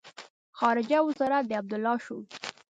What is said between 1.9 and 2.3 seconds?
شو.